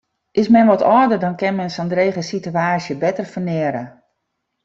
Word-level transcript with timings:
Is 0.41 0.51
men 0.55 0.67
wat 0.71 0.83
âlder, 0.97 1.19
dan 1.23 1.35
kin 1.41 1.55
men 1.57 1.71
sa'n 1.75 1.91
drege 1.93 2.21
sitewaasje 2.29 2.93
better 3.03 3.27
ferneare. 3.33 3.83